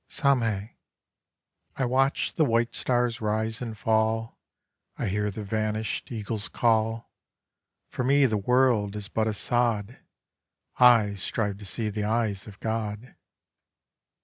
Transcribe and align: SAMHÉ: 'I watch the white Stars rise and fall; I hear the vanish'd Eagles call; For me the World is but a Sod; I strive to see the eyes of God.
SAMHÉ: 0.09 0.71
'I 1.75 1.85
watch 1.85 2.33
the 2.33 2.43
white 2.43 2.73
Stars 2.73 3.21
rise 3.21 3.61
and 3.61 3.77
fall; 3.77 4.39
I 4.97 5.05
hear 5.07 5.29
the 5.29 5.43
vanish'd 5.43 6.11
Eagles 6.11 6.49
call; 6.49 7.11
For 7.91 8.03
me 8.03 8.25
the 8.25 8.35
World 8.35 8.95
is 8.95 9.07
but 9.07 9.27
a 9.27 9.33
Sod; 9.35 9.97
I 10.77 11.13
strive 11.13 11.59
to 11.59 11.65
see 11.65 11.91
the 11.91 12.05
eyes 12.05 12.47
of 12.47 12.59
God. 12.61 13.13